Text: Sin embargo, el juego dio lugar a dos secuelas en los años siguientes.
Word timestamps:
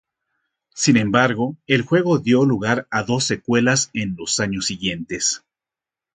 Sin 0.73 0.97
embargo, 0.97 1.57
el 1.67 1.83
juego 1.83 2.17
dio 2.17 2.43
lugar 2.43 2.87
a 2.89 3.03
dos 3.03 3.23
secuelas 3.23 3.91
en 3.93 4.15
los 4.17 4.39
años 4.39 4.65
siguientes. 4.65 5.43